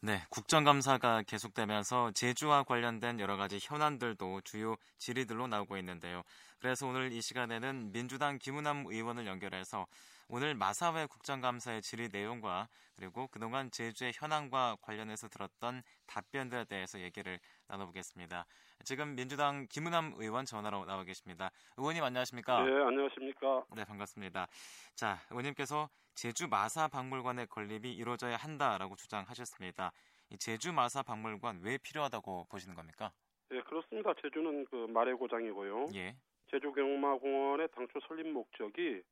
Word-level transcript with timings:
네, 0.00 0.24
국정감사가 0.30 1.22
계속되면서 1.22 2.12
제주와 2.12 2.62
관련된 2.62 3.18
여러 3.18 3.36
가지 3.36 3.58
현안들도 3.60 4.42
주요 4.42 4.76
질의들로 4.98 5.48
나오고 5.48 5.76
있는데요. 5.78 6.22
그래서 6.60 6.86
오늘 6.86 7.12
이 7.12 7.20
시간에는 7.20 7.92
민주당 7.92 8.38
김우남 8.38 8.84
의원을 8.88 9.26
연결해서 9.26 9.86
오늘 10.28 10.54
마사회 10.54 11.06
국정감사의 11.06 11.82
질의 11.82 12.08
내용과 12.12 12.68
그리고 12.96 13.28
그동안 13.28 13.70
제주의 13.70 14.12
현황과 14.14 14.76
관련해서 14.82 15.28
들었던 15.28 15.82
답변들에 16.06 16.64
대해서 16.64 17.00
얘기를 17.00 17.38
나눠보겠습니다. 17.68 18.44
지금 18.84 19.14
민주당 19.14 19.66
김우남 19.70 20.14
의원 20.16 20.44
전화로 20.44 20.84
나와 20.84 21.04
계십니다. 21.04 21.50
의원님 21.76 22.02
안녕하십니까? 22.02 22.64
네, 22.64 22.72
안녕하십니까? 22.72 23.64
네, 23.76 23.84
반갑습니다. 23.84 24.48
자, 24.94 25.20
의원님께서 25.30 25.88
제주 26.14 26.48
마사 26.48 26.88
박물관의 26.88 27.46
건립이 27.46 27.92
이루어져야 27.94 28.36
한다라고 28.36 28.96
주장하셨습니다. 28.96 29.92
이 30.30 30.38
제주 30.38 30.72
마사 30.72 31.02
박물관 31.04 31.60
왜 31.62 31.78
필요하다고 31.78 32.48
보시는 32.50 32.74
겁니까? 32.74 33.12
네, 33.50 33.62
그렇습니다. 33.62 34.12
제주는 34.20 34.66
그 34.66 34.86
말의 34.90 35.14
고장이고요. 35.14 35.86
예. 35.94 36.16
제주 36.50 36.72
경마공원의 36.72 37.68
당초 37.74 38.00
설립 38.00 38.28
목적이 38.28 39.02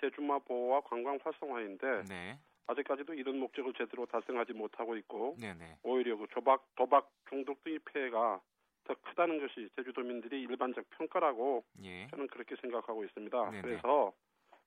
제주마 0.00 0.40
보호와 0.40 0.80
관광 0.82 1.18
활성화인데 1.22 2.04
네. 2.08 2.38
아직까지도 2.66 3.14
이런 3.14 3.38
목적을 3.38 3.72
제대로 3.74 4.06
달성하지 4.06 4.52
못하고 4.52 4.96
있고 4.96 5.36
네, 5.40 5.54
네. 5.54 5.76
오히려 5.82 6.16
그 6.16 6.26
도박, 6.30 6.64
도박 6.76 7.10
중독 7.28 7.62
등의 7.64 7.80
폐해가 7.84 8.40
더 8.84 8.94
크다는 8.94 9.40
것이 9.40 9.68
제주도민들이 9.76 10.42
일반적 10.42 10.88
평가라고 10.90 11.64
예. 11.84 12.06
저는 12.08 12.26
그렇게 12.28 12.56
생각하고 12.56 13.04
있습니다. 13.04 13.50
네네. 13.50 13.62
그래서 13.62 14.12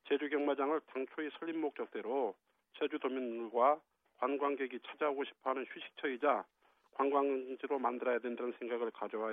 제주 0.08 0.30
경마장을 0.30 0.80
당초의 0.88 1.32
설립 1.40 1.58
목적대로 1.58 2.36
제주도민들과 2.80 3.80
관광객이 4.18 4.80
찾아오고 4.86 5.24
싶어하는 5.26 5.66
휴식처이자 5.66 6.46
관광지로 6.92 7.80
만들어야 7.80 8.20
된다는 8.20 8.54
생각을 8.60 8.92
가져와 8.92 9.32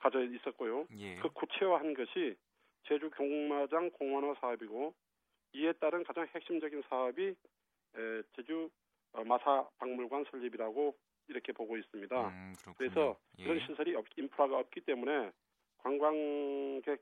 가져 0.00 0.24
있었고요. 0.24 0.86
예. 0.96 1.16
그 1.16 1.28
구체화한 1.30 1.94
것이 1.94 2.36
제주 2.84 3.10
경마장 3.10 3.90
공원화 3.90 4.34
사업이고 4.40 4.94
이에 5.52 5.72
따른 5.74 6.02
가장 6.04 6.26
핵심적인 6.34 6.82
사업이 6.88 7.28
에, 7.28 8.22
제주 8.34 8.70
어, 9.12 9.24
마사 9.24 9.68
박물관 9.78 10.24
설립이라고 10.30 10.96
이렇게 11.28 11.52
보고 11.52 11.76
있습니다. 11.76 12.28
음. 12.28 12.54
그래서 12.76 13.16
예. 13.38 13.44
그런 13.44 13.60
시설이 13.60 13.94
없, 13.94 14.06
인프라가 14.16 14.58
없기 14.58 14.80
때문에 14.80 15.30
관광객 15.78 17.00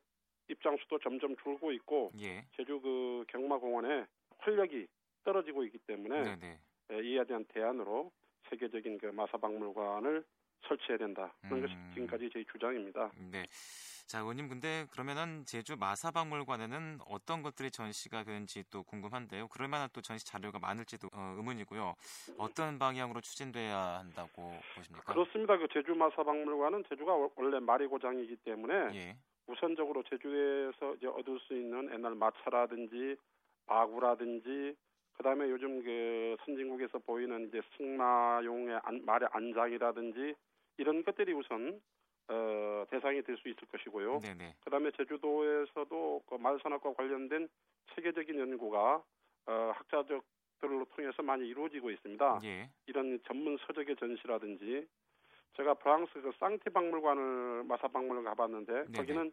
입장 0.49 0.77
수도 0.79 0.99
점점 0.99 1.37
줄고 1.37 1.73
있고 1.73 2.13
예. 2.21 2.45
제주 2.57 2.81
그 2.81 3.25
경마공원에 3.29 4.07
활력이 4.39 4.87
떨어지고 5.25 5.65
있기 5.65 5.79
때문에. 5.79 6.37
에, 6.43 6.59
이에 7.03 7.25
대한 7.25 7.45
대안으로 7.49 8.11
세계적인 8.49 8.99
그 8.99 9.07
마사 9.07 9.37
박물관을 9.37 10.25
설치해야 10.67 10.99
된다는 10.99 11.31
음. 11.45 11.61
것이 11.63 11.75
지금까지 11.95 12.31
제 12.33 12.45
주장입니다. 12.51 13.11
네. 13.31 13.47
자, 14.07 14.21
의원님 14.21 14.49
근데 14.49 14.87
그러면은 14.91 15.45
제주 15.45 15.77
마사박물관에는 15.77 17.01
어떤 17.09 17.43
것들이 17.43 17.71
전시가 17.71 18.25
되는지 18.25 18.65
또 18.71 18.83
궁금한데요. 18.83 19.49
그럴 19.49 19.69
만한 19.69 19.89
또 19.93 20.01
전시 20.01 20.25
자료가 20.27 20.59
많을지도 20.59 21.09
어, 21.13 21.35
의문이고요. 21.37 21.95
어떤 22.39 22.79
방향으로 22.79 23.21
추진돼야 23.21 23.77
한다고 23.99 24.59
보십니까? 24.75 25.13
그렇습니다. 25.13 25.59
그 25.59 25.69
제주 25.73 25.95
마사박물관은 25.95 26.85
제주가 26.89 27.13
워- 27.15 27.31
원래 27.37 27.59
말이 27.61 27.87
고장이기 27.87 28.37
때문에 28.37 28.95
예. 28.95 29.17
우선적으로 29.47 30.03
제주에서 30.05 30.95
이제 30.97 31.07
얻을 31.07 31.39
수 31.41 31.55
있는 31.55 31.93
옛날 31.93 32.15
마차라든지 32.15 33.17
바구라든지 33.67 34.75
그다음에 35.19 35.51
요즘 35.51 35.83
그 35.83 36.37
선진국에서 36.45 36.99
보이는 37.01 37.49
이제 37.49 37.61
승마용의 37.77 38.81
안- 38.85 39.05
말의 39.05 39.29
안장이라든지 39.33 40.35
이런 40.79 41.05
것들이 41.05 41.33
우선 41.33 41.81
어, 42.29 42.85
대상이 42.91 43.23
될 43.23 43.37
수 43.39 43.49
있을 43.49 43.67
것이고요. 43.69 44.21
네, 44.21 44.35
네. 44.35 44.55
그다음에 44.65 44.91
제주도에서도 44.97 46.23
그 46.27 46.35
말산업과 46.37 46.95
관련된 46.95 47.49
세계적인 47.95 48.39
연구가 48.39 49.03
어, 49.47 49.73
학자적들로 49.75 50.85
통해서 50.95 51.23
많이 51.23 51.47
이루어지고 51.49 51.91
있습니다. 51.91 52.41
예. 52.45 52.69
이런 52.87 53.19
전문 53.27 53.57
서적의 53.67 53.97
전시라든지 53.97 54.87
제가 55.57 55.75
프랑스 55.75 56.13
그 56.21 56.33
쌍티 56.39 56.71
박물관을 56.71 57.65
마사 57.65 57.89
박물관 57.89 58.25
가봤는데 58.25 58.73
네네. 58.73 58.93
거기는 58.99 59.33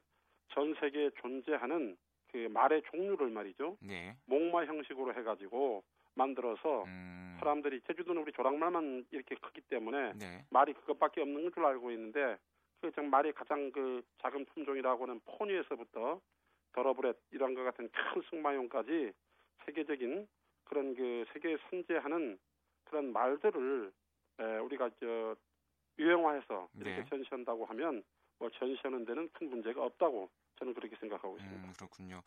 전 0.50 0.74
세계에 0.80 1.10
존재하는 1.22 1.98
그 2.32 2.48
말의 2.50 2.82
종류를 2.92 3.30
말이죠 3.30 3.78
네. 3.82 4.16
목마 4.26 4.66
형식으로 4.66 5.14
해가지고 5.14 5.84
만들어서 6.16 6.84
음. 6.86 7.38
사람들이 7.40 7.82
제주도는 7.82 8.22
우리 8.22 8.32
조랑말만 8.32 9.06
이렇게 9.12 9.36
크기 9.36 9.62
때문에 9.62 10.14
네. 10.14 10.46
말이 10.50 10.74
그것밖에 10.74 11.22
없는 11.22 11.52
줄 11.54 11.66
알고 11.66 11.92
있는데 11.92 12.38
그정 12.82 13.10
말이 13.10 13.32
가장 13.34 13.72
그 13.72 14.02
작은 14.22 14.46
품종이라고는 14.46 15.22
포니에서부터 15.26 16.20
더러브렛 16.74 17.18
이런 17.32 17.54
것 17.54 17.64
같은 17.64 17.90
큰 17.90 18.22
승마용까지 18.30 19.12
세계적인 19.66 20.28
그런 20.66 20.96
그 20.96 21.26
세계에 21.34 21.58
선재하는 21.70 22.38
그런 22.86 23.12
말들을 23.14 23.92
에, 24.40 24.58
우리가 24.58 24.90
저 25.00 25.36
유형화해서 25.98 26.70
이렇게 26.76 27.04
네. 27.04 27.06
전시한다고 27.10 27.66
하면 27.66 28.04
뭐 28.40 28.50
전시하는 28.50 29.06
데는 29.06 29.30
큰 29.34 29.50
문제가 29.50 29.84
없다고 29.84 30.30
저는 30.58 30.74
그렇게 30.74 30.96
생각하고 30.98 31.38
있습니다. 31.38 31.68
음, 31.68 31.74
그렇군요. 31.76 32.22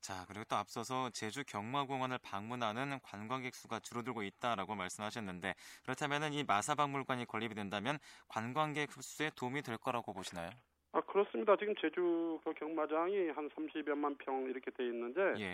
자, 0.00 0.24
그리고 0.28 0.44
또 0.48 0.56
앞서서 0.56 1.10
제주 1.10 1.44
경마공원을 1.44 2.18
방문하는 2.22 2.98
관광객 3.02 3.54
수가 3.54 3.80
줄어들고 3.80 4.22
있다라고 4.22 4.74
말씀하셨는데 4.74 5.54
그렇다면은 5.82 6.32
이 6.32 6.44
마사박물관이 6.44 7.26
건립이 7.26 7.54
된다면 7.54 7.98
관광객 8.28 8.96
흡수에 8.96 9.30
도움이 9.36 9.62
될 9.62 9.78
거라고 9.78 10.12
보시나요? 10.12 10.50
아 10.92 11.00
그렇습니다. 11.00 11.56
지금 11.56 11.74
제주 11.80 12.38
그 12.44 12.52
경마장이 12.52 13.30
한 13.30 13.48
30여만 13.50 14.18
평 14.18 14.42
이렇게 14.44 14.70
돼 14.70 14.84
있는데 14.86 15.20
예. 15.38 15.52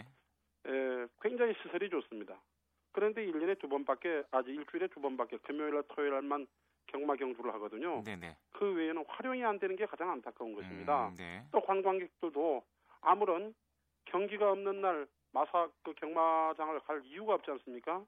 에, 0.66 1.06
굉장히 1.22 1.54
시설이 1.62 1.88
좋습니다. 1.90 2.40
그런데 2.92 3.24
1년에 3.24 3.60
두 3.60 3.68
번밖에 3.68 4.24
아직 4.32 4.50
일주일에 4.50 4.88
두 4.88 5.00
번밖에 5.00 5.38
금요일 5.38 5.80
토요일 5.88 6.14
날만 6.14 6.46
경마 6.88 7.16
경주를 7.16 7.52
하거든요. 7.54 8.02
네, 8.04 8.16
네. 8.16 8.36
그 8.52 8.72
외에는 8.74 9.04
활용이 9.06 9.44
안 9.44 9.58
되는 9.58 9.76
게 9.76 9.86
가장 9.86 10.10
안타까운 10.10 10.54
것입니다. 10.54 11.08
음, 11.08 11.14
네. 11.16 11.44
또 11.52 11.60
관광객들도 11.60 12.64
아무런 13.00 13.54
경기가 14.06 14.50
없는 14.50 14.80
날 14.80 15.06
마사 15.32 15.68
그 15.82 15.94
경마장을 15.94 16.80
갈 16.80 17.04
이유가 17.04 17.34
없지 17.34 17.50
않습니까? 17.52 18.04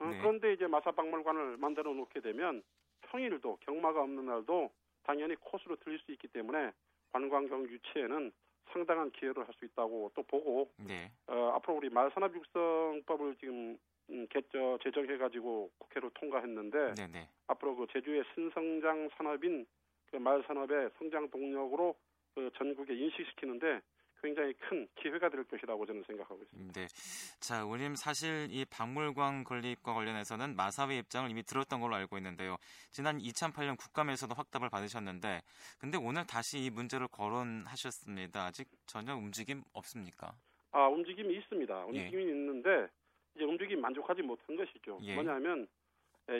어, 0.00 0.04
네. 0.04 0.18
그런데 0.18 0.52
이제 0.52 0.66
마사 0.66 0.92
박물관을 0.92 1.56
만들어 1.56 1.92
놓게 1.92 2.20
되면 2.20 2.62
평일도 3.02 3.58
경마가 3.62 4.02
없는 4.02 4.26
날도 4.26 4.70
당연히 5.02 5.34
코스로 5.36 5.76
들릴 5.76 5.98
수 6.00 6.12
있기 6.12 6.28
때문에 6.28 6.72
관광경 7.12 7.64
유치에는 7.64 8.30
상당한 8.72 9.10
기여를 9.12 9.46
할 9.48 9.54
수 9.58 9.64
있다고 9.64 10.12
또 10.14 10.22
보고 10.22 10.70
네. 10.76 11.10
어, 11.26 11.52
앞으로 11.54 11.78
우리 11.78 11.88
말산업 11.88 12.34
육성법을 12.34 13.36
지금 13.36 13.78
음, 14.10 14.26
개저 14.30 14.78
제정해 14.82 15.16
가지고 15.18 15.70
국회로 15.78 16.10
통과했는데 16.14 16.94
네, 16.94 17.06
네. 17.06 17.28
앞으로 17.46 17.76
그 17.76 17.86
제주의 17.92 18.22
신성장 18.34 19.08
산업인 19.16 19.66
그 20.10 20.16
말산업의 20.16 20.90
성장 20.98 21.28
동력으로 21.30 21.94
그 22.34 22.50
전국에 22.56 22.94
인식시키는데 22.94 23.80
굉장히 24.20 24.52
큰 24.54 24.88
기회가 25.00 25.28
될 25.28 25.44
것이라고 25.44 25.86
저는 25.86 26.02
생각하고 26.06 26.42
있습니다. 26.42 26.80
네. 26.80 26.86
자, 27.40 27.60
의원님 27.60 27.94
사실 27.94 28.48
이 28.50 28.64
박물관 28.64 29.44
건립과 29.44 29.94
관련해서는 29.94 30.56
마사회 30.56 30.98
입장을 30.98 31.30
이미 31.30 31.42
들었던 31.42 31.80
걸로 31.80 31.94
알고 31.94 32.16
있는데요. 32.18 32.56
지난 32.90 33.18
2008년 33.18 33.78
국감에서도 33.78 34.34
확답을 34.34 34.70
받으셨는데 34.70 35.42
근데 35.78 35.98
오늘 35.98 36.26
다시 36.26 36.64
이 36.64 36.70
문제를 36.70 37.08
거론하셨습니다. 37.08 38.46
아직 38.46 38.68
전혀 38.86 39.14
움직임 39.14 39.62
없습니까? 39.72 40.34
아 40.72 40.86
움직임이 40.88 41.36
있습니다. 41.36 41.84
움직임이 41.86 42.24
있는데 42.24 42.88
이제 43.38 43.44
움직임 43.44 43.80
만족하지 43.80 44.22
못한 44.22 44.56
것이죠. 44.56 44.98
예. 45.02 45.14
뭐냐면 45.14 45.68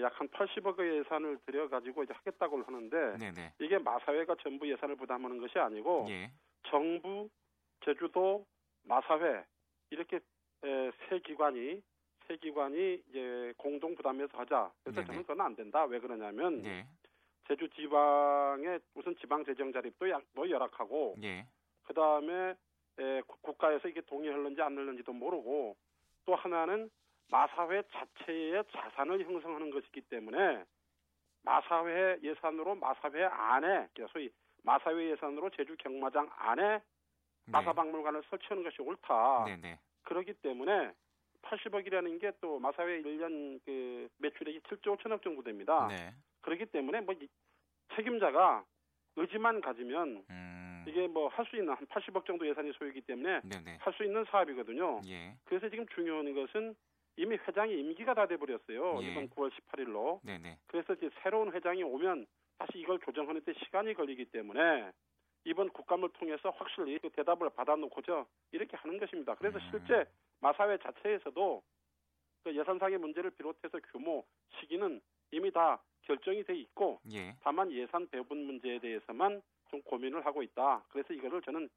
약 0.02 0.20
한 0.20 0.28
80억의 0.28 0.98
예산을 0.98 1.38
들여 1.46 1.68
가지고 1.68 2.02
이제 2.02 2.12
하겠다고 2.12 2.62
하는데 2.62 3.16
네, 3.18 3.32
네. 3.32 3.52
이게 3.60 3.78
마사회가 3.78 4.34
전부 4.42 4.68
예산을 4.68 4.96
부담하는 4.96 5.38
것이 5.38 5.58
아니고 5.58 6.06
예. 6.10 6.30
정부, 6.64 7.30
제주도, 7.84 8.44
마사회 8.82 9.44
이렇게 9.90 10.16
에, 10.64 10.90
세 11.08 11.20
기관이 11.20 11.80
세 12.26 12.36
기관이 12.36 13.02
이제 13.08 13.54
공동 13.56 13.94
부담해서 13.94 14.36
하자. 14.36 14.70
그래서 14.82 14.96
네네. 14.96 15.06
저는 15.06 15.22
그건 15.22 15.40
안 15.40 15.56
된다. 15.56 15.84
왜 15.84 16.00
그러냐면 16.00 16.60
네. 16.62 16.86
제주 17.46 17.66
지방의 17.70 18.80
우선 18.94 19.16
지방 19.16 19.44
재정 19.44 19.72
자립도 19.72 20.10
약, 20.10 20.22
뭐 20.34 20.50
열악하고 20.50 21.16
예. 21.22 21.46
그 21.84 21.94
다음에 21.94 22.54
국가에서 23.40 23.88
이게 23.88 24.02
동의하는지 24.02 24.60
안 24.60 24.76
하는지도 24.76 25.12
모르고 25.12 25.76
또 26.28 26.34
하나는 26.36 26.90
마사회 27.30 27.82
자체의 27.90 28.62
자산을 28.70 29.24
형성하는 29.24 29.70
것이기 29.70 30.02
때문에 30.02 30.62
마사회 31.42 32.18
예산으로 32.22 32.74
마사회 32.74 33.24
안에 33.24 33.88
소위 34.12 34.30
마사회 34.62 35.08
예산으로 35.12 35.48
제주 35.56 35.74
경마장 35.78 36.28
안에 36.36 36.62
네. 36.74 36.80
마사박물관을 37.46 38.22
설치하는 38.28 38.62
것이 38.62 38.82
옳다. 38.82 39.44
네, 39.46 39.56
네. 39.56 39.78
그렇기 40.02 40.34
때문에 40.34 40.92
80억이라는 41.40 42.20
게 42.20 42.30
또 42.42 42.58
마사회 42.58 43.00
1년 43.00 43.58
그 43.64 44.08
매출액이 44.18 44.60
7조 44.60 44.98
5천억 44.98 45.22
정도 45.22 45.42
됩니다. 45.42 45.86
네. 45.88 46.12
그렇기 46.42 46.66
때문에 46.66 47.00
뭐 47.00 47.14
이- 47.14 47.26
책임자가 47.94 48.64
의지만 49.16 49.62
가지면 49.62 50.24
음. 50.28 50.57
이게 50.88 51.06
뭐 51.06 51.28
할 51.28 51.46
수 51.46 51.56
있는 51.56 51.74
한 51.74 51.86
80억 51.86 52.24
정도 52.26 52.46
예산이 52.48 52.72
소요기 52.72 53.02
때문에. 53.02 53.40
할 53.78 53.92
수 53.94 54.04
있는 54.04 54.24
사업이거든요. 54.30 55.00
예. 55.06 55.34
그래서 55.44 55.68
지금 55.68 55.86
중요한 55.94 56.32
것은 56.34 56.74
이미 57.16 57.36
회장이 57.36 57.72
임기가 57.80 58.14
다 58.14 58.26
돼버렸어요. 58.26 59.02
예. 59.02 59.06
이번 59.10 59.28
9월 59.30 59.50
18일로. 59.50 60.20
네네. 60.24 60.58
그래서 60.66 60.94
이제 60.94 61.10
새로운 61.22 61.52
회장이 61.52 61.82
오면 61.82 62.26
다시 62.58 62.78
이걸 62.78 62.98
조정하는 63.00 63.44
데 63.44 63.52
시간이 63.64 63.94
걸리기 63.94 64.26
때문에 64.26 64.90
이번 65.44 65.68
국감을 65.70 66.10
통해서 66.14 66.50
확실히 66.50 66.98
그 66.98 67.08
대답을 67.10 67.50
받아놓고죠 67.50 68.26
이렇게 68.52 68.76
하는 68.76 68.98
것입니다. 68.98 69.34
그래서 69.36 69.58
음. 69.58 69.68
실제 69.70 70.04
마사회 70.40 70.76
자체에서도 70.78 71.62
그 72.44 72.56
예산상의 72.56 72.98
문제를 72.98 73.30
비롯해서 73.30 73.78
규모 73.92 74.24
시기는 74.60 75.00
이미 75.30 75.50
다 75.50 75.80
결정이 76.02 76.44
돼 76.44 76.54
있고 76.56 77.00
예. 77.12 77.34
다만 77.42 77.70
예산 77.72 78.08
배분 78.08 78.44
문제에 78.46 78.78
대해서만 78.78 79.42
좀 79.70 79.82
고민을 79.82 80.24
하고 80.24 80.42
있다. 80.42 80.82
그래서 80.90 81.12
이거를 81.14 81.42
저는 81.42 81.68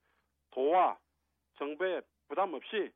도와 0.51 0.97
정부의 1.57 2.01
부담 2.27 2.53
없이 2.53 2.91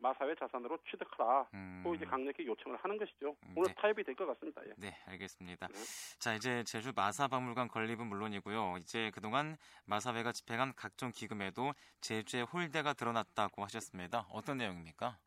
마사회 0.00 0.32
자산으로 0.36 0.78
취득하라. 0.88 1.48
음. 1.54 1.80
고 1.82 1.92
이제 1.94 2.04
강력히 2.04 2.46
요청을 2.46 2.78
하는 2.78 2.96
것이죠. 2.98 3.34
음, 3.42 3.54
오늘 3.56 3.68
네. 3.68 3.74
타협이 3.74 4.04
될 4.04 4.14
것 4.14 4.26
같습니다. 4.26 4.62
예. 4.66 4.72
네, 4.78 4.96
알겠습니다. 5.08 5.66
네. 5.66 5.74
자, 6.20 6.34
이제 6.34 6.62
제주 6.64 6.92
마사박물관 6.94 7.66
건립은 7.66 8.06
물론이고요. 8.06 8.76
이제 8.78 9.10
그동안 9.12 9.56
마사회가 9.86 10.30
집행한 10.30 10.72
각종 10.76 11.10
기금에도 11.12 11.72
제주의 12.00 12.44
홀대가 12.44 12.92
드러났다고 12.92 13.64
하셨습니다. 13.64 14.26
어떤 14.30 14.58
내용입니까? 14.58 15.18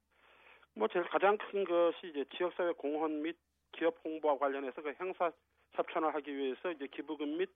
뭐 0.75 0.87
제일 0.87 1.03
가장 1.09 1.37
큰 1.37 1.65
것이 1.65 2.07
이제 2.07 2.23
지역사회 2.37 2.71
공헌 2.73 3.23
및 3.23 3.35
기업 3.73 3.97
홍보와 4.05 4.37
관련해서 4.37 4.81
그 4.81 4.93
행사 5.01 5.29
협찬을 5.73 6.15
하기 6.15 6.33
위해서 6.33 6.71
이제 6.71 6.87
기부금 6.87 7.37
및 7.37 7.49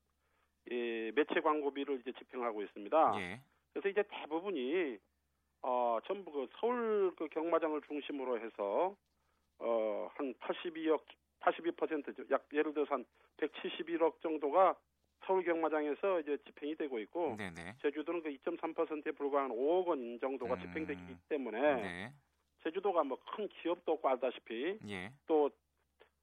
예, 0.71 1.11
매체 1.11 1.39
광고비를 1.41 2.01
이제 2.01 2.11
집행하고 2.13 2.63
있습니다. 2.63 3.13
예. 3.21 3.41
그래서 3.73 3.89
이제 3.89 4.03
대부분이 4.09 4.97
어 5.63 5.99
전부 6.05 6.31
그 6.31 6.47
서울 6.59 7.13
그 7.17 7.27
경마장을 7.29 7.79
중심으로 7.87 8.39
해서 8.39 8.95
어 9.59 10.09
한 10.15 10.33
82억 10.35 11.03
82%죠. 11.41 12.23
약 12.31 12.47
예를 12.53 12.73
들어서 12.73 12.95
한 12.95 13.05
171억 13.37 14.21
정도가 14.21 14.75
서울 15.25 15.43
경마장에서 15.43 16.19
이제 16.21 16.37
집행이 16.45 16.75
되고 16.75 16.99
있고 16.99 17.35
네네. 17.37 17.75
제주도는 17.81 18.21
그 18.23 18.29
2.3%에 18.29 19.11
불과한 19.11 19.51
5억 19.51 19.87
원 19.87 20.19
정도가 20.19 20.55
음. 20.55 20.59
집행되기 20.61 21.01
때문에 21.29 21.59
네. 21.81 22.13
제주도가 22.63 23.03
뭐 23.03 23.17
큰 23.35 23.47
기업도 23.49 23.93
없고 23.93 24.09
알다시피 24.09 24.79
예. 24.89 25.11
또 25.27 25.49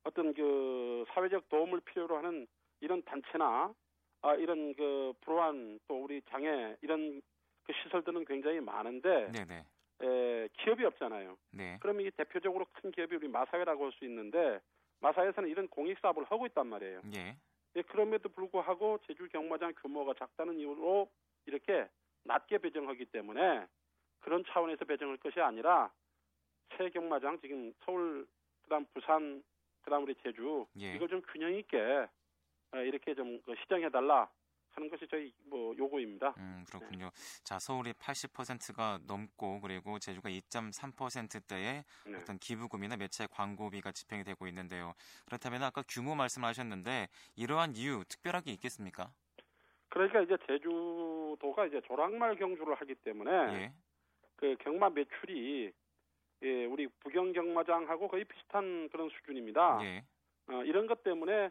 어떤 0.04 0.32
그 0.34 1.04
사회적 1.14 1.48
도움을 1.48 1.80
필요로 1.80 2.16
하는 2.18 2.46
이런 2.80 3.02
단체나 3.04 3.74
아 4.22 4.34
이런 4.36 4.74
그 4.74 5.12
불우한 5.20 5.80
또 5.88 6.04
우리 6.04 6.22
장애 6.30 6.76
이런 6.80 7.20
그 7.64 7.72
시설들은 7.72 8.24
굉장히 8.24 8.60
많은데 8.60 9.30
네네. 9.32 9.64
에, 10.02 10.48
기업이 10.58 10.84
없잖아요. 10.84 11.36
네. 11.52 11.76
그러면 11.80 12.06
이 12.06 12.10
대표적으로 12.10 12.66
큰 12.72 12.90
기업이 12.90 13.16
우리 13.16 13.28
마사회라고 13.28 13.84
할 13.84 13.92
수 13.92 14.04
있는데 14.04 14.60
마사회에서는 15.00 15.48
이런 15.48 15.69
공익 15.69 15.98
사업을 16.00 16.24
하고 16.24 16.46
있단 16.46 16.66
말이에요. 16.69 17.02
예. 17.14 17.36
예, 17.74 17.82
그럼에도 17.82 18.28
불구하고 18.28 18.98
제주 19.06 19.28
경마장 19.28 19.72
규모가 19.80 20.14
작다는 20.19 20.58
이유로 20.58 21.08
이렇게 21.46 21.88
낮게 22.25 22.58
배정하기 22.58 23.06
때문에 23.06 23.66
그런 24.20 24.44
차원에서 24.46 24.84
배정할 24.84 25.16
것이 25.16 25.40
아니라 25.40 25.90
새 26.76 26.88
경마장 26.90 27.40
지금 27.40 27.72
서울 27.84 28.26
그다음 28.62 28.86
부산 28.94 29.42
그다음 29.82 30.04
우리 30.04 30.14
제주 30.22 30.66
예. 30.78 30.94
이걸 30.94 31.08
좀 31.08 31.22
균형 31.22 31.52
있게 31.54 31.78
어, 31.78 32.08
이렇게 32.80 33.14
좀그 33.14 33.54
시정해 33.62 33.90
달라 33.90 34.28
하는 34.74 34.88
것이 34.88 35.06
저희 35.10 35.32
뭐 35.44 35.74
요구입니다. 35.76 36.34
음, 36.38 36.64
그렇군요. 36.66 37.10
자, 37.44 37.58
서울이 37.58 37.92
80%가 37.92 39.00
넘고 39.06 39.60
그리고 39.60 39.98
제주가 39.98 40.30
2.3%대의 40.30 41.84
네. 42.06 42.19
어떤 42.19 42.38
기부금이나 42.38 42.96
매체 42.96 43.26
광고비가 43.30 43.92
집행이 43.92 44.24
되고 44.24 44.46
있는데요. 44.46 44.94
그렇다면 45.26 45.62
아까 45.62 45.82
규모 45.86 46.14
말씀하셨는데 46.14 47.08
이러한 47.36 47.76
이유 47.76 48.02
특별하게 48.08 48.52
있겠습니까? 48.52 49.12
그러니까 49.90 50.22
이제 50.22 50.38
제주도가 50.46 51.66
이제 51.66 51.80
조랑말 51.82 52.36
경주를 52.36 52.75
하기 52.76 52.94
때문에 52.94 53.30
예. 53.30 53.72
그 54.36 54.56
경마 54.60 54.88
매출이 54.90 55.70
예, 56.44 56.64
우리 56.64 56.88
북영 56.88 57.32
경마장하고 57.34 58.08
거의 58.08 58.25
비슷한 58.25 58.88
그런 58.88 59.10
수준입니다. 59.10 59.80
예. 59.82 60.04
어, 60.48 60.64
이런 60.64 60.86
것 60.86 61.04
때문에 61.04 61.50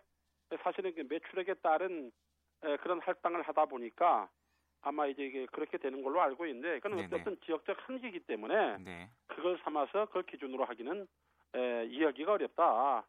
사실은 0.64 0.94
그 0.96 1.02
매출액에 1.10 1.56
따른 1.56 2.12
에, 2.64 2.78
그런 2.78 3.00
할당을 3.02 3.42
하다 3.44 3.66
보니까 3.66 4.30
아마 4.82 5.06
이제 5.08 5.24
이게 5.24 5.46
그렇게 5.48 5.78
되는 5.78 6.02
걸로 6.02 6.22
알고 6.22 6.46
있는데 6.48 6.80
그건 6.80 6.98
네네. 6.98 7.22
어떤 7.22 7.40
지역적 7.42 7.78
한계이기 7.88 8.22
때문에 8.22 8.78
네. 8.80 9.10
그걸 9.28 9.60
삼아서 9.64 10.06
그걸 10.08 10.24
기준으로 10.24 10.66
하기는 10.66 11.08
에, 11.56 11.86
이해하기가 11.86 12.32
어렵다. 12.34 13.06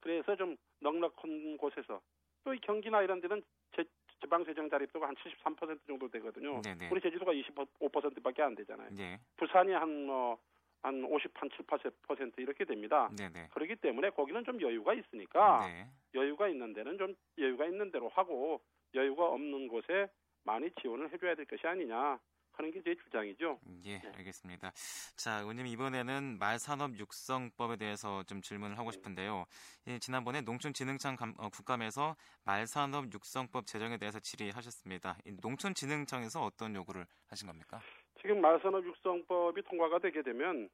그래서 0.00 0.34
좀 0.36 0.56
넉넉한 0.80 1.56
곳에서 1.58 2.00
또 2.44 2.54
이 2.54 2.58
경기나 2.60 3.02
이런 3.02 3.20
데는 3.20 3.42
제, 3.76 3.84
지방재정 4.20 4.70
자립도가 4.70 5.08
한 5.08 5.14
73% 5.16 5.78
정도 5.86 6.08
되거든요. 6.08 6.60
네네. 6.62 6.88
우리 6.90 7.00
제주도가 7.00 7.32
25%밖에 7.32 8.42
안 8.42 8.54
되잖아요. 8.54 8.88
예. 8.98 9.18
부산이 9.36 9.72
한 9.72 10.06
뭐, 10.06 10.38
한 10.82 11.04
50, 11.04 11.30
한 11.34 11.48
7, 11.56 11.66
8% 11.66 12.38
이렇게 12.38 12.64
됩니다. 12.64 13.10
네네. 13.16 13.48
그렇기 13.52 13.76
때문에 13.76 14.10
거기는 14.10 14.42
좀 14.44 14.60
여유가 14.60 14.94
있으니까 14.94 15.66
네. 15.66 15.86
여유가 16.14 16.48
있는 16.48 16.72
데는 16.72 16.96
좀 16.98 17.14
여유가 17.38 17.66
있는 17.66 17.90
대로 17.90 18.08
하고 18.10 18.62
여유가 18.94 19.26
없는 19.26 19.68
곳에 19.68 20.08
많이 20.44 20.70
지원을 20.80 21.12
해줘야 21.12 21.34
될 21.34 21.44
것이 21.44 21.66
아니냐 21.66 22.18
하는 22.52 22.72
게 22.72 22.82
제 22.82 22.94
주장이죠. 23.04 23.58
예, 23.84 23.98
네. 24.00 24.12
알겠습니다. 24.16 24.72
자, 25.16 25.38
의원님 25.40 25.66
이번에는 25.66 26.38
말산업 26.38 26.98
육성법에 26.98 27.76
대해서 27.76 28.22
좀 28.24 28.42
질문을 28.42 28.76
하고 28.78 28.90
싶은데요. 28.90 29.44
예, 29.86 29.98
지난번에 29.98 30.40
농촌진흥청 30.42 31.16
감- 31.16 31.34
어, 31.38 31.48
국감에서 31.48 32.16
말산업 32.44 33.12
육성법 33.14 33.66
제정에 33.66 33.96
대해서 33.98 34.18
질의하셨습니다. 34.18 35.16
이 35.26 35.32
농촌진흥청에서 35.40 36.42
어떤 36.42 36.74
요구를 36.74 37.06
하신 37.28 37.46
겁니까? 37.46 37.80
지금 38.20 38.40
말산업 38.40 38.84
육성법이 38.84 39.62
통과가 39.62 39.98
되게 39.98 40.22
되면 40.22 40.68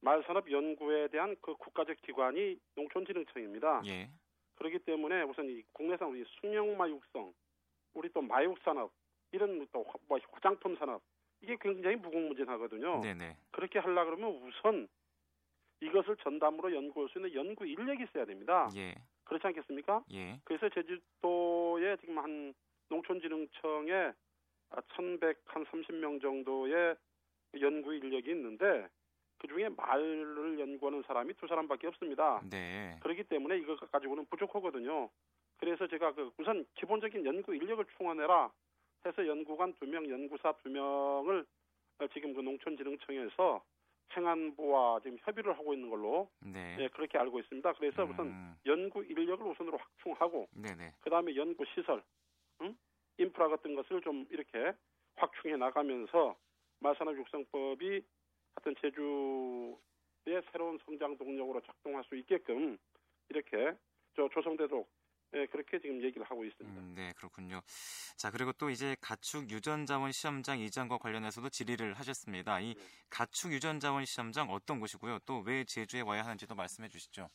말산업 0.00 0.50
연구에 0.50 1.08
대한 1.08 1.36
그 1.40 1.54
국가적 1.54 1.96
기관이 2.02 2.58
농촌진흥청입니다. 2.76 3.82
예, 3.86 4.10
그렇기 4.56 4.80
때문에 4.80 5.22
우선 5.22 5.46
이 5.48 5.62
국내산 5.72 6.08
우리 6.08 6.24
수명마 6.40 6.88
육성, 6.88 7.32
우리 7.94 8.08
또 8.12 8.20
마육 8.20 8.58
산업 8.60 8.92
이런 9.32 9.66
또 9.72 9.84
화- 9.84 9.94
뭐 10.08 10.18
화장품 10.32 10.76
산업 10.76 11.02
이게 11.40 11.56
굉장히 11.60 11.96
무궁무진하거든요. 11.96 13.00
네네, 13.00 13.36
그렇게 13.52 13.78
하려 13.78 14.04
그러면 14.04 14.30
우선 14.42 14.88
이것을 15.80 16.16
전담으로 16.16 16.74
연구할 16.74 17.08
수 17.10 17.18
있는 17.18 17.32
연구 17.34 17.64
인력이 17.66 18.04
있어야 18.04 18.24
됩니다. 18.24 18.68
예, 18.76 18.94
그렇지 19.24 19.46
않겠습니까? 19.46 20.02
예, 20.12 20.40
그래서 20.44 20.68
제주도에 20.70 21.96
지금 22.00 22.18
한 22.18 22.54
농촌진흥청에 22.88 24.12
1,130명 24.70 26.20
정도의 26.20 26.96
연구 27.60 27.94
인력이 27.94 28.30
있는데 28.30 28.88
그 29.38 29.46
중에 29.46 29.68
말을 29.68 30.58
연구하는 30.58 31.02
사람이 31.06 31.34
두 31.34 31.46
사람밖에 31.46 31.86
없습니다. 31.86 32.42
네, 32.50 32.98
그렇기 33.00 33.24
때문에 33.24 33.58
이거 33.58 33.76
가지고는 33.76 34.26
부족하거든요. 34.26 35.08
그래서 35.58 35.86
제가 35.86 36.12
그 36.12 36.30
우선 36.38 36.64
기본적인 36.74 37.24
연구 37.24 37.54
인력을 37.54 37.84
충원해라 37.96 38.50
해서 39.06 39.26
연구관 39.26 39.74
두 39.74 39.86
명, 39.86 40.08
연구사 40.08 40.52
두 40.62 40.68
명을 40.68 41.46
어, 42.00 42.06
지금 42.08 42.34
그 42.34 42.40
농촌진흥청에서 42.40 43.62
행안부와 44.16 45.00
지금 45.00 45.18
협의를 45.20 45.56
하고 45.58 45.74
있는 45.74 45.90
걸로 45.90 46.30
네, 46.40 46.76
예, 46.80 46.88
그렇게 46.88 47.18
알고 47.18 47.38
있습니다. 47.40 47.72
그래서 47.74 48.04
우선 48.04 48.26
음, 48.26 48.54
연구 48.66 49.04
인력을 49.04 49.46
우선으로 49.46 49.76
확충하고 49.76 50.48
네네, 50.52 50.94
그 51.00 51.10
다음에 51.10 51.34
연구 51.36 51.64
시설, 51.74 52.02
응? 52.62 52.76
인프라 53.18 53.48
같은 53.48 53.74
것을 53.74 54.00
좀 54.00 54.26
이렇게 54.30 54.72
확충해 55.16 55.56
나가면서 55.56 56.36
말산업 56.80 57.16
육성법이 57.16 58.02
하여튼 58.54 58.74
제주의 58.80 60.42
새로운 60.52 60.78
성장 60.84 61.16
동력으로 61.18 61.60
작동할 61.62 62.04
수 62.04 62.16
있게끔 62.16 62.78
이렇게 63.28 63.72
저 64.16 64.28
조성되도록 64.32 64.88
예, 65.34 65.44
그렇게 65.46 65.78
지금 65.78 66.02
얘기를 66.02 66.24
하고 66.24 66.42
있습니다. 66.42 66.80
음, 66.80 66.94
네, 66.96 67.12
그렇군요. 67.18 67.60
자, 68.16 68.30
그리고 68.30 68.52
또 68.52 68.70
이제 68.70 68.96
가축 69.02 69.50
유전자원 69.50 70.10
시험장 70.10 70.58
이전과 70.58 70.96
관련해서도 70.96 71.50
질의를 71.50 71.92
하셨습니다. 71.94 72.60
이 72.60 72.72
네. 72.74 72.80
가축 73.10 73.52
유전자원 73.52 74.06
시험장 74.06 74.48
어떤 74.50 74.80
곳이고요? 74.80 75.18
또 75.26 75.42
왜 75.44 75.64
제주에 75.64 76.00
와야 76.00 76.22
하는지도 76.24 76.54
말씀해 76.54 76.88
주시죠. 76.88 77.28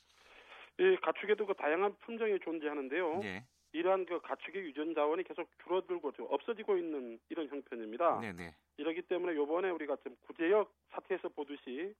이 0.80 0.96
가축에도 1.04 1.46
그 1.46 1.54
다양한 1.54 1.96
품종이 2.00 2.40
존재하는데요. 2.40 3.22
예, 3.26 3.46
이러한 3.74 4.06
그 4.06 4.20
가축의 4.22 4.64
유전 4.64 4.94
자원이 4.94 5.24
계속 5.24 5.50
줄어들고 5.64 6.12
좀 6.14 6.28
없어지고 6.30 6.78
있는 6.78 7.20
이런 7.30 7.48
형편입니다. 7.48 8.20
네네, 8.22 8.56
이러기 8.78 9.02
때문에 9.04 9.36
요번에 9.36 9.70
우리가 9.72 9.98
좀 9.98 10.16
구제역 10.28 10.72
사태에서 10.92 11.30
보듯이 11.30 11.94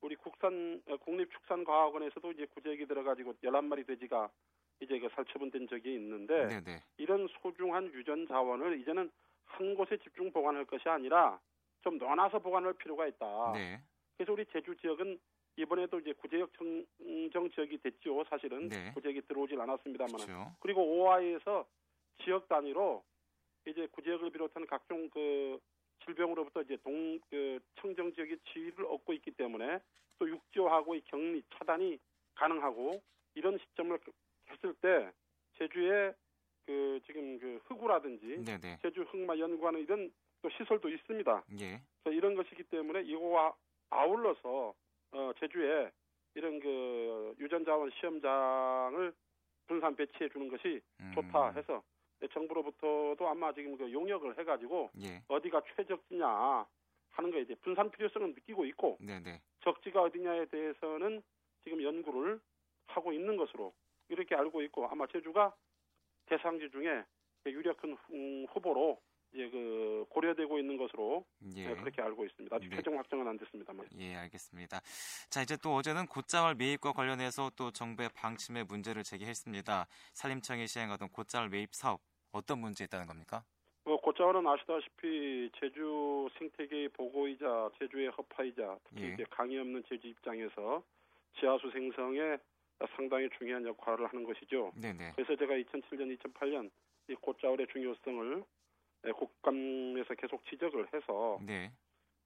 우리 0.00 0.16
국산 0.16 0.80
어, 0.86 0.96
국립축산과학원에서도 0.96 2.32
이제 2.32 2.46
구제액이 2.46 2.86
들어가지고 2.86 3.34
11마리 3.44 3.86
돼지가 3.86 4.30
이제 4.80 4.98
그 4.98 5.08
살처분된 5.14 5.68
적이 5.68 5.94
있는데 5.94 6.46
네네. 6.46 6.82
이런 6.96 7.28
소중한 7.42 7.92
유전 7.92 8.26
자원을 8.26 8.80
이제는 8.80 9.10
한 9.44 9.74
곳에 9.74 9.98
집중 9.98 10.32
보관할 10.32 10.64
것이 10.64 10.88
아니라 10.88 11.38
좀 11.82 11.98
나눠서 11.98 12.38
보관할 12.38 12.72
필요가 12.74 13.06
있다. 13.06 13.52
네. 13.54 13.80
그래서 14.16 14.32
우리 14.32 14.46
제주 14.46 14.74
지역은 14.76 15.18
이번에도 15.58 15.98
이제 15.98 16.12
구제역 16.12 16.52
청정 16.54 17.50
지역이 17.50 17.78
됐죠. 17.78 18.24
사실은 18.30 18.68
네. 18.68 18.92
구제역이 18.94 19.22
들어오질 19.22 19.60
않았습니다만. 19.60 20.12
그렇죠. 20.12 20.52
그리고 20.60 20.82
오하이에서 20.82 21.66
지역 22.22 22.48
단위로 22.48 23.02
이제 23.66 23.88
구제역을 23.88 24.30
비롯한 24.30 24.66
각종 24.66 25.10
그 25.10 25.58
질병으로부터 26.04 26.62
이제 26.62 26.76
동 26.82 27.18
그 27.28 27.58
청정 27.80 28.14
지역이 28.14 28.38
지위를 28.52 28.86
얻고 28.86 29.12
있기 29.14 29.32
때문에 29.32 29.80
또 30.18 30.28
육지화하고의 30.28 31.02
격리 31.06 31.42
차단이 31.54 31.98
가능하고 32.34 33.02
이런 33.34 33.58
시점을 33.58 33.98
했을 34.50 34.74
때 34.80 35.10
제주에 35.58 36.14
그 36.66 37.00
지금 37.06 37.38
그 37.38 37.60
흑우라든지 37.66 38.44
네네. 38.44 38.78
제주 38.82 39.02
흑마 39.02 39.38
연구하는 39.38 39.80
이런 39.80 40.10
또 40.40 40.48
시설도 40.50 40.88
있습니다. 40.88 41.44
예. 41.60 41.82
그래서 42.02 42.16
이런 42.16 42.34
것이기 42.34 42.62
때문에 42.64 43.02
이거와 43.02 43.54
아울러서 43.90 44.74
어, 45.12 45.32
제주에 45.38 45.90
이런 46.34 46.60
그 46.60 47.34
유전자원 47.38 47.90
시험장을 47.90 49.12
분산 49.66 49.96
배치해 49.96 50.28
주는 50.30 50.48
것이 50.48 50.80
음, 51.00 51.12
좋다 51.14 51.50
해서 51.52 51.82
정부로부터도 52.32 53.28
아마 53.28 53.52
지금 53.52 53.76
그 53.76 53.90
용역을 53.92 54.38
해가지고 54.38 54.90
예. 55.02 55.22
어디가 55.28 55.62
최적지냐 55.76 56.66
하는 57.10 57.30
거에 57.30 57.42
이제 57.42 57.54
분산 57.56 57.90
필요성은 57.90 58.30
느끼고 58.34 58.64
있고 58.66 58.98
네네. 59.00 59.40
적지가 59.60 60.02
어디냐에 60.02 60.46
대해서는 60.46 61.22
지금 61.64 61.82
연구를 61.82 62.40
하고 62.86 63.12
있는 63.12 63.36
것으로 63.36 63.72
이렇게 64.08 64.34
알고 64.34 64.62
있고 64.62 64.86
아마 64.88 65.06
제주가 65.06 65.54
대상지 66.26 66.70
중에 66.70 67.04
유력한 67.46 67.92
후- 67.94 68.46
후보로 68.52 69.00
이제 69.32 69.48
그 69.50 70.04
고려되고 70.10 70.58
있는 70.58 70.76
것으로 70.76 71.24
예. 71.56 71.68
네, 71.68 71.74
그렇게 71.74 72.02
알고 72.02 72.24
있습니다. 72.24 72.54
아직 72.54 72.68
네. 72.68 72.76
최종 72.76 72.98
확정은 72.98 73.26
안 73.28 73.36
됐습니다만. 73.38 73.86
예, 73.98 74.14
알겠습니다. 74.16 74.80
자, 75.30 75.42
이제 75.42 75.56
또 75.62 75.74
어제는 75.74 76.06
곶자왈 76.06 76.54
매입과 76.54 76.92
관련해서 76.92 77.50
또 77.56 77.70
정부의 77.70 78.10
방침의 78.14 78.64
문제를 78.64 79.02
제기했습니다. 79.02 79.86
산림청이 80.14 80.66
시행하던 80.66 81.10
곶자왈 81.10 81.50
매입 81.50 81.74
사업 81.74 82.00
어떤 82.32 82.60
문제 82.60 82.84
있다는 82.84 83.06
겁니까? 83.06 83.44
뭐 83.84 83.98
곧자와는 84.02 84.46
아시다시피 84.46 85.50
제주 85.58 86.28
생태계의 86.38 86.90
보고이자 86.90 87.70
제주의 87.78 88.08
허파이자 88.08 88.78
특히 88.84 89.16
예. 89.18 89.24
강이 89.30 89.58
없는 89.58 89.82
제주 89.88 90.08
입장에서 90.08 90.82
지하수 91.40 91.70
생성에 91.70 92.36
상당히 92.96 93.28
중요한 93.38 93.64
역할을 93.64 94.06
하는 94.06 94.24
것이죠. 94.24 94.72
네네. 94.76 95.12
그래서 95.16 95.34
제가 95.36 95.54
2007년, 95.54 96.18
2008년 96.18 96.70
이 97.08 97.14
곶자월의 97.14 97.66
중요성을 97.72 98.36
에, 98.36 98.42
국감에서 99.02 100.14
계속 100.14 100.44
지적을 100.46 100.88
해서 100.92 101.38
네. 101.44 101.72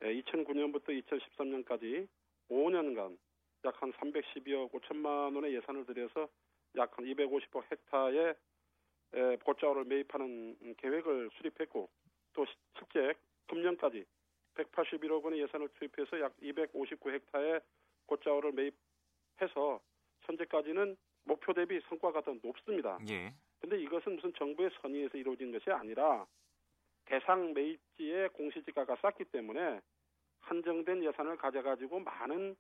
2009년부터 0.01 0.89
2013년까지 1.05 2.09
5년간 2.51 3.17
약 3.65 3.81
한 3.81 3.93
312억 3.93 4.73
5천만 4.73 5.35
원의 5.37 5.55
예산을 5.55 5.87
들여서 5.87 6.29
약 6.77 6.97
한 6.99 7.05
250억 7.05 7.65
헥타의 7.71 8.35
에, 9.15 9.37
곶자월을 9.37 9.85
매입하는 9.85 10.57
음, 10.63 10.75
계획을 10.79 11.31
수립했고 11.35 11.89
또 12.33 12.45
시- 12.47 12.55
실제 12.79 13.15
금년까지 13.49 14.05
181억 14.55 15.23
원의 15.23 15.41
예산을 15.43 15.69
투입해서 15.79 16.19
약 16.21 16.35
259헥타의 16.43 17.63
곶자월을 18.07 18.53
매입해서 18.53 19.81
현재까지는 20.23 20.97
목표 21.25 21.53
대비 21.53 21.81
성과가 21.89 22.23
더 22.23 22.35
높습니다. 22.43 22.99
예. 23.11 23.33
근데 23.61 23.81
이것은 23.81 24.17
무슨 24.17 24.33
정부의 24.35 24.71
선의에서 24.81 25.17
이루어진 25.19 25.53
것이 25.53 25.71
아니라 25.71 26.27
대상 27.13 27.53
매입지의 27.53 28.31
공시지가가 28.31 28.97
쌌기 29.03 29.27
때문에 29.27 29.83
한정된 30.41 31.05
예산을 31.05 31.37
가져가지고 31.37 32.01
많은 32.01 32.57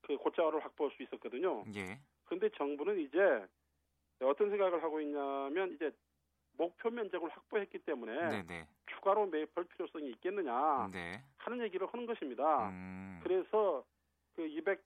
그 0.00 0.16
곶자월을 0.16 0.64
확보할 0.64 0.92
수 0.96 1.04
있었거든요. 1.04 1.64
예. 1.76 2.00
그런데 2.24 2.48
정부는 2.56 2.98
이제 2.98 3.46
어떤 4.20 4.50
생각을 4.50 4.82
하고 4.82 5.00
있냐면 5.00 5.72
이제 5.74 5.92
목표 6.58 6.90
면적을 6.90 7.30
확보했기 7.30 7.78
때문에 7.78 8.42
네네. 8.42 8.66
추가로 8.86 9.26
매입할 9.26 9.64
필요성이 9.68 10.10
있겠느냐 10.10 10.88
네. 10.92 11.22
하는 11.38 11.62
얘기를 11.62 11.86
하는 11.86 12.04
것입니다. 12.04 12.70
음. 12.70 13.20
그래서 13.22 13.84
그 14.34 14.44
200, 14.44 14.82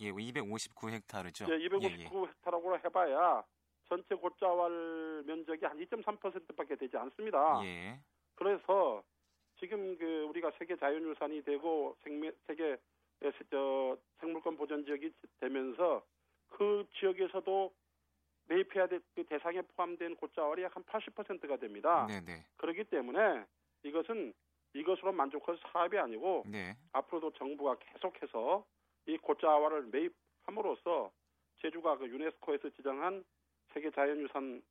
예, 0.00 0.10
259헥타르죠. 0.10 1.48
예, 1.48 1.68
259헥타라고 1.68 2.84
해봐야 2.84 3.44
전체 3.88 4.16
곶자왈 4.16 5.22
면적이 5.26 5.64
한 5.64 5.78
2.3%밖에 5.78 6.74
되지 6.74 6.96
않습니다. 6.96 7.60
예. 7.62 8.00
예. 8.40 8.44
그래서 8.44 9.02
지금 9.58 9.96
그 9.98 10.24
우리가 10.28 10.52
세계 10.58 10.76
자연유산이 10.76 11.42
되고 11.44 11.96
생명, 12.02 12.32
세계 12.46 12.72
에, 13.22 13.32
저 13.50 13.96
생물권 14.20 14.56
보전 14.56 14.84
지역이 14.84 15.10
되면서 15.40 16.04
그 16.50 16.86
지역에서도 16.98 17.72
매입해야 18.48 18.86
될 18.86 19.00
그 19.14 19.24
대상에 19.24 19.62
포함된 19.62 20.16
곶자왈이 20.16 20.62
약 20.62 20.76
한 20.76 20.84
80%가 20.84 21.56
됩니다. 21.56 22.06
네네. 22.06 22.44
그렇기 22.58 22.84
때문에 22.84 23.44
이것은 23.82 24.34
이것으로 24.74 25.12
만족할 25.12 25.58
사업이 25.72 25.98
아니고 25.98 26.44
네. 26.46 26.76
앞으로도 26.92 27.32
정부가 27.32 27.76
계속해서 27.78 28.64
이 29.06 29.16
곶자왈을 29.18 29.86
매입함으로써 29.86 31.10
제주가 31.62 31.96
그 31.96 32.06
유네스코에서 32.08 32.70
지정한 32.70 33.24
세계 33.72 33.90
자연유산 33.90 34.62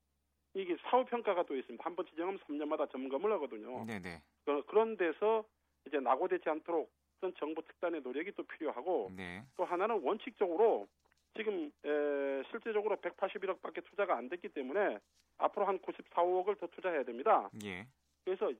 이게 0.55 0.75
사후 0.83 1.05
평가가 1.05 1.43
또 1.43 1.55
있습니다. 1.55 1.83
한 1.83 1.95
번 1.95 2.05
지정하면 2.07 2.39
3년마다 2.41 2.89
점검을 2.91 3.31
하거든요. 3.33 3.83
네네. 3.85 4.21
그- 4.45 4.63
그런 4.65 4.95
데서 4.97 5.43
이제 5.85 5.99
낙오되지 5.99 6.49
않도록 6.49 6.89
그런 7.19 7.33
정부 7.37 7.61
특단의 7.63 8.01
노력이 8.01 8.31
또 8.33 8.43
필요하고 8.43 9.11
네. 9.15 9.43
또 9.57 9.65
하나는 9.65 9.99
원칙적으로 10.01 10.87
지금 11.35 11.71
에, 11.83 12.43
실제적으로 12.49 12.95
181억밖에 12.97 13.83
투자가 13.85 14.17
안 14.17 14.29
됐기 14.29 14.49
때문에 14.49 14.99
앞으로 15.37 15.65
한 15.65 15.79
94억을 15.79 16.57
더 16.59 16.67
투자해야 16.67 17.03
됩니다. 17.03 17.49
예. 17.65 17.85
그래서 18.23 18.51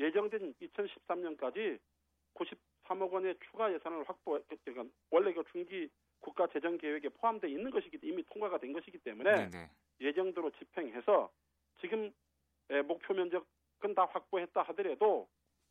예정된 0.00 0.54
2013년까지 0.62 1.78
93억 2.34 3.12
원의 3.12 3.36
추가 3.50 3.72
예산을 3.72 4.04
확보, 4.08 4.40
그러니까 4.64 4.94
원래 5.10 5.32
그 5.32 5.42
중기 5.52 5.88
국가 6.20 6.46
재정 6.48 6.78
계획에 6.78 7.08
포함되어 7.10 7.50
있는 7.50 7.70
것이기 7.70 7.98
이미 8.02 8.22
통과가 8.24 8.58
된 8.58 8.72
것이기 8.72 8.98
때문에 8.98 9.48
네네. 9.50 9.70
예정대로 10.00 10.50
집행해서 10.52 11.30
지금 11.80 12.12
에, 12.70 12.82
목표 12.82 13.14
면적은 13.14 13.94
다 13.94 14.06
확보했다 14.10 14.62
하더라도 14.62 15.28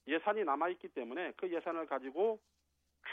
예산이 0.07 0.43
남아 0.43 0.69
있기 0.69 0.87
때문에 0.89 1.33
그 1.37 1.51
예산을 1.51 1.85
가지고 1.85 2.39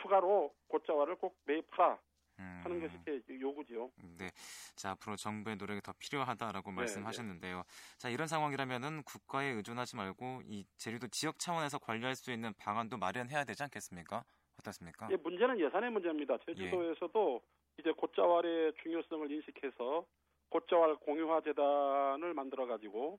추가로 0.01 0.55
곶자왈을 0.69 1.17
꼭 1.17 1.37
매입하라 1.45 1.99
음. 2.39 2.61
하는 2.65 2.81
것이 2.81 2.95
제 3.05 3.41
요구지요. 3.41 3.91
네. 4.19 4.31
자, 4.77 4.91
앞으로 4.91 5.17
정부의 5.17 5.57
노력이 5.57 5.81
더 5.83 5.93
필요하다라고 5.99 6.71
네, 6.71 6.77
말씀하셨는데요. 6.77 7.63
자, 7.99 8.09
이런 8.09 8.27
상황이라면은 8.27 9.03
국가에 9.05 9.49
의존하지 9.51 9.97
말고 9.97 10.43
이 10.47 10.65
제주도 10.77 11.07
지역 11.09 11.39
차원에서 11.39 11.79
관리할 11.79 12.17
수 12.17 12.33
있는 12.33 12.53
방안도 12.59 12.97
마련해야 12.97 13.45
되지 13.45 13.63
않겠습니까? 13.63 14.25
어떻습니까? 14.59 15.09
예, 15.11 15.17
문제는 15.17 15.59
예산의 15.61 15.91
문제입니다. 15.91 16.39
제주도에서도 16.47 17.41
이제 17.79 17.93
곶자왈의 17.93 18.73
중요성을 18.83 19.31
인식해서 19.31 20.07
곶자왈 20.55 20.97
공유화 20.97 21.41
재단을 21.41 22.33
만들어 22.33 22.67
가지고 22.67 23.19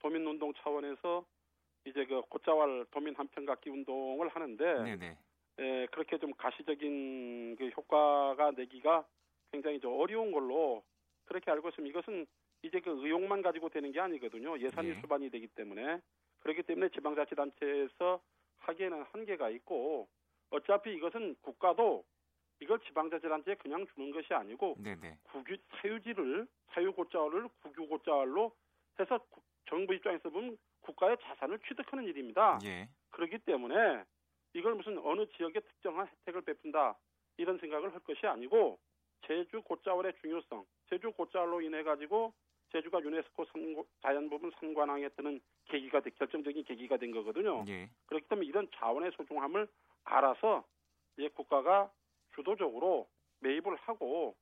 도민 0.00 0.26
운동 0.26 0.52
차원에서 0.54 1.24
이제 1.86 2.04
그 2.04 2.20
곶자왈 2.28 2.86
도민 2.90 3.14
한편 3.14 3.46
갖기 3.46 3.70
운동을 3.70 4.28
하는데 4.28 4.82
네네. 4.82 5.18
예, 5.60 5.86
그렇게 5.90 6.18
좀 6.18 6.32
가시적인 6.34 7.56
그 7.56 7.68
효과가 7.68 8.50
내기가 8.52 9.06
굉장히 9.50 9.80
좀 9.80 9.98
어려운 9.98 10.30
걸로 10.30 10.82
그렇게 11.24 11.50
알고 11.50 11.70
있으면 11.70 11.88
이것은 11.88 12.26
이제 12.62 12.80
그 12.80 12.90
의욕만 12.90 13.40
가지고 13.40 13.70
되는 13.70 13.90
게 13.92 14.00
아니거든요. 14.00 14.58
예산이 14.58 14.90
예. 14.90 14.94
수반이 15.00 15.30
되기 15.30 15.46
때문에 15.48 16.00
그렇기 16.40 16.64
때문에 16.64 16.90
지방자치단체에서 16.90 18.20
하기에는 18.58 19.02
한계가 19.12 19.48
있고 19.50 20.08
어차피 20.50 20.92
이것은 20.94 21.36
국가도 21.40 22.04
이걸 22.60 22.78
지방자치단체에 22.80 23.56
그냥 23.56 23.86
주는 23.94 24.10
것이 24.10 24.32
아니고 24.32 24.76
네네. 24.78 25.18
국유 25.24 25.56
사유지를 25.76 26.46
사유고자를 26.72 27.48
국유고자로 27.62 28.52
해서 29.00 29.18
구- 29.30 29.42
정부 29.66 29.94
입장에서 29.94 30.28
보면 30.30 30.56
국가의 30.82 31.16
자산을 31.22 31.58
취득하는 31.60 32.04
일입니다. 32.04 32.58
예. 32.64 32.88
그렇기 33.10 33.38
때문에 33.38 34.04
이걸 34.54 34.74
무슨 34.74 34.98
어느 34.98 35.26
지역에 35.36 35.60
특정한 35.60 36.06
혜택을 36.06 36.42
베푼다 36.42 36.96
이런 37.38 37.58
생각을 37.58 37.92
할 37.92 38.00
것이 38.00 38.26
아니고 38.26 38.78
제주 39.26 39.62
곶자월의 39.62 40.12
중요성, 40.20 40.64
제주 40.90 41.10
곶자월로 41.12 41.62
인해 41.62 41.82
가지고 41.82 42.32
제주가 42.70 43.00
유네스코 43.00 43.44
산- 43.46 43.84
자연부분 44.02 44.52
산관왕에 44.60 45.08
뜨는 45.10 45.40
계기가 45.66 46.00
돼, 46.00 46.10
결정적인 46.10 46.64
계기가 46.64 46.96
된 46.98 47.10
거거든요. 47.12 47.64
예. 47.68 47.88
그렇기 48.06 48.28
때문에 48.28 48.46
이런 48.46 48.68
자원의 48.74 49.12
소중함을 49.16 49.66
알아서 50.04 50.64
이제 51.16 51.28
국가가 51.28 51.90
주도적으로 52.34 53.08
매입을 53.40 53.76
하고 53.76 54.34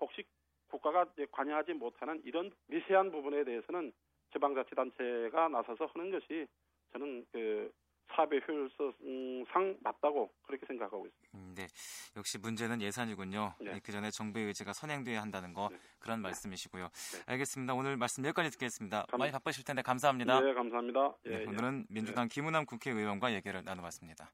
혹시 0.00 0.24
국가가 0.68 1.04
관여하지 1.30 1.74
못하는 1.74 2.20
이런 2.24 2.50
미세한 2.66 3.10
부분에 3.10 3.44
대해서는 3.44 3.92
지방자치단체가 4.32 5.48
나서서 5.48 5.86
하는 5.92 6.10
것이 6.10 6.46
저는 6.92 7.26
그 7.32 7.70
사업의 8.14 8.42
효율성 8.46 9.78
맞다고 9.80 10.30
그렇게 10.42 10.66
생각하고 10.66 11.06
있습니다. 11.06 11.30
음, 11.38 11.54
네, 11.56 11.66
역시 12.16 12.36
문제는 12.38 12.82
예산이군요. 12.82 13.54
네. 13.60 13.80
그 13.82 13.90
전에 13.92 14.10
정부의 14.10 14.46
의지가 14.46 14.72
선행돼야 14.74 15.22
한다는 15.22 15.54
거 15.54 15.68
네. 15.70 15.78
그런 15.98 16.18
네. 16.20 16.24
말씀이시고요. 16.28 16.84
네. 16.84 17.22
알겠습니다. 17.26 17.72
오늘 17.74 17.96
말씀 17.96 18.24
여기까지 18.24 18.50
듣겠습니다. 18.50 19.06
감- 19.08 19.18
많이 19.18 19.32
바쁘실 19.32 19.64
텐데 19.64 19.80
감사합니다. 19.82 20.40
네, 20.40 20.52
감사합니다. 20.52 21.14
예, 21.26 21.30
네, 21.30 21.40
예. 21.42 21.46
오늘은 21.46 21.86
민주당 21.88 22.28
김은남 22.28 22.66
국회의원과 22.66 23.32
얘기를 23.32 23.62
나눠봤습니다. 23.64 24.30